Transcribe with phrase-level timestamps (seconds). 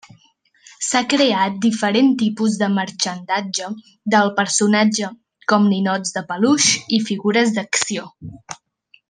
[0.85, 3.69] S'ha creat diferent tipus de marxandatge
[4.15, 5.11] del personatge
[5.53, 8.09] com ninots de peluix i figures d'acció.